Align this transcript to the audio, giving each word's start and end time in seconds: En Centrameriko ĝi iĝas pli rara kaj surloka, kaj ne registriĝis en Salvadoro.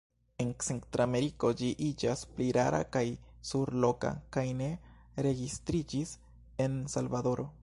En 0.43 0.51
Centrameriko 0.67 1.51
ĝi 1.59 1.69
iĝas 1.89 2.23
pli 2.37 2.47
rara 2.57 2.81
kaj 2.97 3.05
surloka, 3.51 4.13
kaj 4.37 4.47
ne 4.63 4.71
registriĝis 5.29 6.19
en 6.67 6.85
Salvadoro. 6.97 7.53